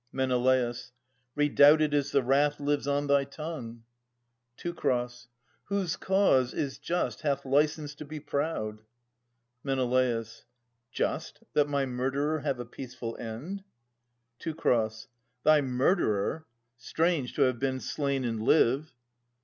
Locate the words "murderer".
11.85-12.39, 15.61-16.47